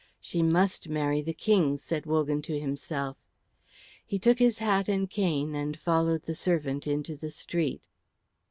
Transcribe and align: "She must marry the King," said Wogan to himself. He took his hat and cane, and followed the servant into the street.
"She 0.19 0.41
must 0.41 0.89
marry 0.89 1.21
the 1.21 1.31
King," 1.31 1.77
said 1.77 2.07
Wogan 2.07 2.41
to 2.41 2.59
himself. 2.59 3.17
He 4.03 4.17
took 4.17 4.39
his 4.39 4.57
hat 4.57 4.89
and 4.89 5.07
cane, 5.07 5.53
and 5.53 5.77
followed 5.77 6.23
the 6.23 6.33
servant 6.33 6.87
into 6.87 7.15
the 7.15 7.29
street. 7.29 7.83